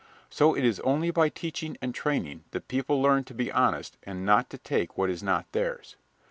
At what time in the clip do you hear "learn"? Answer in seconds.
3.03-3.23